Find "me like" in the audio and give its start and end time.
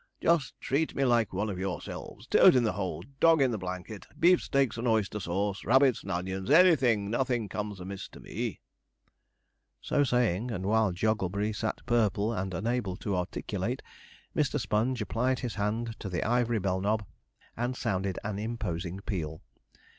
0.95-1.31